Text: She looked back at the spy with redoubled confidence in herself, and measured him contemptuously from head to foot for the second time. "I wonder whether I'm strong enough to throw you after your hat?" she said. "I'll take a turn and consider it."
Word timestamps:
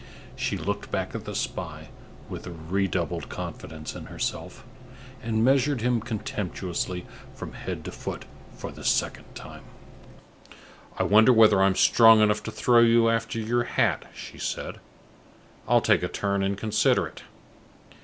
She 0.35 0.57
looked 0.57 0.89
back 0.89 1.13
at 1.13 1.25
the 1.25 1.35
spy 1.35 1.89
with 2.27 2.47
redoubled 2.71 3.29
confidence 3.29 3.93
in 3.95 4.05
herself, 4.07 4.63
and 5.21 5.45
measured 5.45 5.81
him 5.81 6.01
contemptuously 6.01 7.05
from 7.35 7.53
head 7.53 7.85
to 7.85 7.91
foot 7.91 8.25
for 8.51 8.71
the 8.71 8.83
second 8.83 9.25
time. 9.35 9.61
"I 10.97 11.03
wonder 11.03 11.31
whether 11.31 11.61
I'm 11.61 11.75
strong 11.75 12.19
enough 12.19 12.41
to 12.45 12.51
throw 12.51 12.79
you 12.81 13.09
after 13.11 13.37
your 13.37 13.65
hat?" 13.65 14.05
she 14.11 14.39
said. 14.39 14.79
"I'll 15.67 15.81
take 15.81 16.01
a 16.01 16.07
turn 16.07 16.41
and 16.41 16.57
consider 16.57 17.05
it." 17.05 17.21